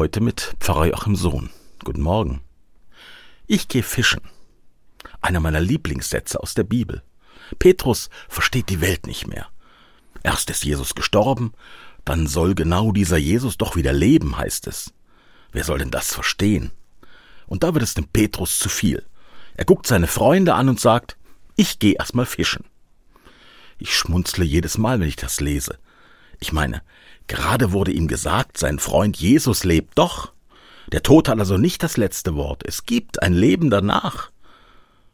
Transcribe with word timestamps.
Heute 0.00 0.22
mit 0.22 0.56
Pfarrer 0.60 0.86
Joachim 0.86 1.14
Sohn. 1.14 1.50
Guten 1.84 2.00
Morgen. 2.00 2.40
Ich 3.46 3.68
gehe 3.68 3.82
fischen. 3.82 4.22
Einer 5.20 5.40
meiner 5.40 5.60
Lieblingssätze 5.60 6.40
aus 6.40 6.54
der 6.54 6.62
Bibel. 6.62 7.02
Petrus 7.58 8.08
versteht 8.26 8.70
die 8.70 8.80
Welt 8.80 9.06
nicht 9.06 9.26
mehr. 9.26 9.48
Erst 10.22 10.48
ist 10.48 10.64
Jesus 10.64 10.94
gestorben, 10.94 11.52
dann 12.06 12.26
soll 12.28 12.54
genau 12.54 12.92
dieser 12.92 13.18
Jesus 13.18 13.58
doch 13.58 13.76
wieder 13.76 13.92
leben, 13.92 14.38
heißt 14.38 14.68
es. 14.68 14.94
Wer 15.52 15.64
soll 15.64 15.80
denn 15.80 15.90
das 15.90 16.14
verstehen? 16.14 16.70
Und 17.46 17.62
da 17.62 17.74
wird 17.74 17.84
es 17.84 17.92
dem 17.92 18.08
Petrus 18.08 18.58
zu 18.58 18.70
viel. 18.70 19.04
Er 19.52 19.66
guckt 19.66 19.86
seine 19.86 20.06
Freunde 20.06 20.54
an 20.54 20.70
und 20.70 20.80
sagt, 20.80 21.18
ich 21.56 21.78
gehe 21.78 21.96
erstmal 21.98 22.24
fischen. 22.24 22.64
Ich 23.76 23.94
schmunzle 23.94 24.46
jedes 24.46 24.78
Mal, 24.78 24.98
wenn 24.98 25.08
ich 25.08 25.16
das 25.16 25.42
lese. 25.42 25.78
Ich 26.40 26.52
meine, 26.52 26.82
Gerade 27.30 27.70
wurde 27.70 27.92
ihm 27.92 28.08
gesagt, 28.08 28.58
sein 28.58 28.80
Freund 28.80 29.16
Jesus 29.16 29.62
lebt 29.62 29.96
doch. 29.98 30.32
Der 30.90 31.04
Tod 31.04 31.28
hat 31.28 31.38
also 31.38 31.58
nicht 31.58 31.80
das 31.80 31.96
letzte 31.96 32.34
Wort. 32.34 32.64
Es 32.66 32.86
gibt 32.86 33.22
ein 33.22 33.34
Leben 33.34 33.70
danach. 33.70 34.32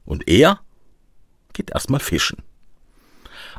Und 0.06 0.26
er 0.26 0.60
geht 1.52 1.72
erstmal 1.72 2.00
fischen. 2.00 2.38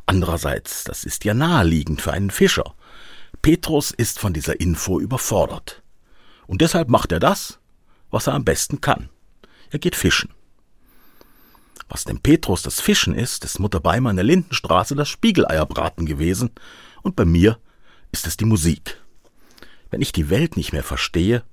Andererseits, 0.08 0.86
das 0.86 1.04
ist 1.04 1.24
ja 1.24 1.36
naheliegend 1.36 2.02
für 2.02 2.14
einen 2.14 2.32
Fischer. 2.32 2.74
Petrus 3.44 3.92
ist 3.92 4.18
von 4.18 4.34
dieser 4.34 4.60
Info 4.60 5.00
überfordert. 5.00 5.84
Und 6.48 6.62
deshalb 6.62 6.90
macht 6.90 7.12
er 7.12 7.20
das, 7.20 7.60
was 8.10 8.26
er 8.26 8.34
am 8.34 8.44
besten 8.44 8.82
kann. 8.82 9.10
Er 9.70 9.78
geht 9.78 9.96
fischen. 9.96 10.32
Was 11.90 12.06
dem 12.06 12.22
Petrus 12.22 12.64
das 12.64 12.82
Fischen 12.82 13.14
ist, 13.14 13.46
ist 13.46 13.60
Mutter 13.60 13.82
Beimer 13.82 14.10
in 14.10 14.16
der 14.16 14.26
Lindenstraße 14.26 14.96
das 14.96 15.10
Spiegeleierbraten 15.10 16.08
gewesen 16.08 16.50
und 17.02 17.16
bei 17.16 17.26
mir 17.26 17.60
ist 18.12 18.28
es 18.28 18.38
die 18.38 18.46
Musik. 18.46 19.02
Wenn 19.90 20.02
ich 20.02 20.12
die 20.12 20.30
Welt 20.30 20.58
nicht 20.58 20.74
mehr 20.74 20.84
verstehe, 20.84 21.44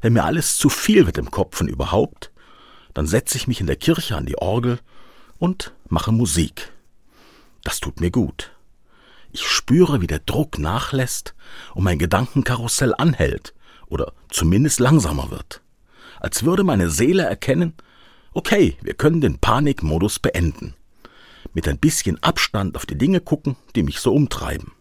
wenn 0.00 0.12
mir 0.12 0.24
alles 0.24 0.56
zu 0.56 0.68
viel 0.68 1.06
wird 1.06 1.18
im 1.18 1.30
Kopf 1.30 1.60
und 1.60 1.68
überhaupt, 1.68 2.30
dann 2.94 3.06
setze 3.06 3.36
ich 3.36 3.46
mich 3.46 3.60
in 3.60 3.66
der 3.66 3.76
Kirche 3.76 4.16
an 4.16 4.26
die 4.26 4.38
Orgel 4.38 4.78
und 5.38 5.72
mache 5.88 6.12
Musik. 6.12 6.72
Das 7.64 7.80
tut 7.80 8.00
mir 8.00 8.10
gut. 8.10 8.52
Ich 9.32 9.46
spüre, 9.46 10.00
wie 10.00 10.06
der 10.06 10.18
Druck 10.18 10.58
nachlässt 10.58 11.34
und 11.74 11.84
mein 11.84 11.98
Gedankenkarussell 11.98 12.94
anhält 12.96 13.54
oder 13.86 14.12
zumindest 14.28 14.80
langsamer 14.80 15.30
wird. 15.30 15.62
Als 16.18 16.44
würde 16.44 16.64
meine 16.64 16.90
Seele 16.90 17.22
erkennen, 17.22 17.74
okay, 18.32 18.76
wir 18.82 18.94
können 18.94 19.20
den 19.20 19.38
Panikmodus 19.38 20.18
beenden. 20.18 20.74
Mit 21.52 21.68
ein 21.68 21.78
bisschen 21.78 22.22
Abstand 22.22 22.76
auf 22.76 22.86
die 22.86 22.98
Dinge 22.98 23.20
gucken, 23.20 23.56
die 23.74 23.82
mich 23.82 24.00
so 24.00 24.12
umtreiben. 24.12 24.72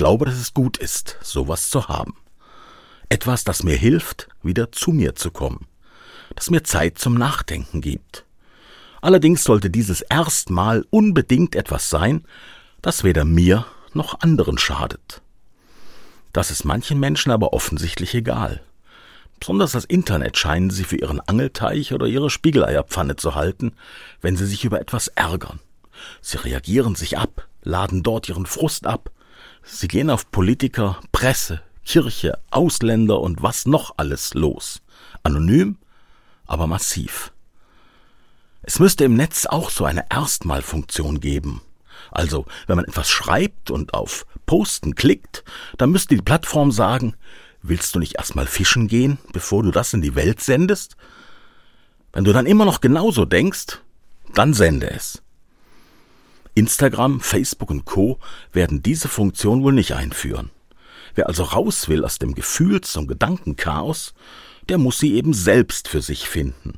Ich 0.00 0.02
glaube, 0.02 0.24
dass 0.24 0.36
es 0.36 0.54
gut 0.54 0.78
ist, 0.78 1.18
sowas 1.20 1.68
zu 1.68 1.88
haben. 1.88 2.14
Etwas, 3.10 3.44
das 3.44 3.64
mir 3.64 3.76
hilft, 3.76 4.28
wieder 4.42 4.72
zu 4.72 4.92
mir 4.92 5.14
zu 5.14 5.30
kommen, 5.30 5.66
das 6.34 6.48
mir 6.48 6.62
Zeit 6.62 6.96
zum 6.96 7.12
Nachdenken 7.12 7.82
gibt. 7.82 8.24
Allerdings 9.02 9.44
sollte 9.44 9.68
dieses 9.68 10.00
erstmal 10.00 10.86
unbedingt 10.88 11.54
etwas 11.54 11.90
sein, 11.90 12.24
das 12.80 13.04
weder 13.04 13.26
mir 13.26 13.66
noch 13.92 14.22
anderen 14.22 14.56
schadet. 14.56 15.20
Das 16.32 16.50
ist 16.50 16.64
manchen 16.64 16.98
Menschen 16.98 17.30
aber 17.30 17.52
offensichtlich 17.52 18.14
egal. 18.14 18.62
Besonders 19.38 19.72
das 19.72 19.84
Internet 19.84 20.38
scheinen 20.38 20.70
sie 20.70 20.84
für 20.84 20.96
ihren 20.96 21.20
Angelteich 21.20 21.92
oder 21.92 22.06
ihre 22.06 22.30
Spiegeleierpfanne 22.30 23.16
zu 23.16 23.34
halten, 23.34 23.74
wenn 24.22 24.38
sie 24.38 24.46
sich 24.46 24.64
über 24.64 24.80
etwas 24.80 25.08
ärgern. 25.08 25.60
Sie 26.22 26.38
reagieren 26.38 26.94
sich 26.94 27.18
ab, 27.18 27.46
laden 27.62 28.02
dort 28.02 28.30
ihren 28.30 28.46
Frust 28.46 28.86
ab 28.86 29.10
Sie 29.62 29.88
gehen 29.88 30.10
auf 30.10 30.30
Politiker, 30.30 31.00
Presse, 31.12 31.62
Kirche, 31.84 32.38
Ausländer 32.50 33.20
und 33.20 33.42
was 33.42 33.66
noch 33.66 33.94
alles 33.96 34.34
los. 34.34 34.82
Anonym, 35.22 35.76
aber 36.46 36.66
massiv. 36.66 37.32
Es 38.62 38.78
müsste 38.78 39.04
im 39.04 39.14
Netz 39.14 39.46
auch 39.46 39.70
so 39.70 39.84
eine 39.84 40.04
Erstmalfunktion 40.10 41.20
geben. 41.20 41.62
Also, 42.10 42.46
wenn 42.66 42.76
man 42.76 42.84
etwas 42.84 43.08
schreibt 43.08 43.70
und 43.70 43.94
auf 43.94 44.26
Posten 44.46 44.94
klickt, 44.94 45.44
dann 45.78 45.90
müsste 45.90 46.14
die 46.14 46.22
Plattform 46.22 46.72
sagen, 46.72 47.14
willst 47.62 47.94
du 47.94 47.98
nicht 47.98 48.16
erstmal 48.16 48.46
fischen 48.46 48.88
gehen, 48.88 49.18
bevor 49.32 49.62
du 49.62 49.70
das 49.70 49.94
in 49.94 50.02
die 50.02 50.14
Welt 50.14 50.40
sendest? 50.40 50.96
Wenn 52.12 52.24
du 52.24 52.32
dann 52.32 52.46
immer 52.46 52.64
noch 52.64 52.80
genauso 52.80 53.24
denkst, 53.24 53.78
dann 54.34 54.54
sende 54.54 54.90
es. 54.90 55.22
Instagram, 56.54 57.20
Facebook 57.20 57.70
und 57.70 57.84
Co. 57.84 58.18
werden 58.52 58.82
diese 58.82 59.08
Funktion 59.08 59.62
wohl 59.62 59.72
nicht 59.72 59.94
einführen. 59.94 60.50
Wer 61.14 61.28
also 61.28 61.42
raus 61.42 61.88
will 61.88 62.04
aus 62.04 62.18
dem 62.18 62.34
Gefühls- 62.34 62.96
und 62.96 63.08
Gedankenchaos, 63.08 64.14
der 64.68 64.78
muss 64.78 64.98
sie 64.98 65.14
eben 65.14 65.34
selbst 65.34 65.88
für 65.88 66.02
sich 66.02 66.28
finden. 66.28 66.74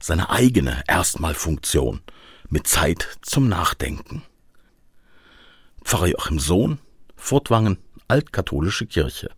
Seine 0.00 0.30
eigene 0.30 0.82
Erstmalfunktion 0.86 2.00
mit 2.48 2.66
Zeit 2.66 3.18
zum 3.22 3.48
Nachdenken. 3.48 4.22
Pfarrer 5.84 6.06
Joachim 6.08 6.38
Sohn, 6.38 6.78
Furtwangen, 7.16 7.78
Altkatholische 8.06 8.86
Kirche. 8.86 9.30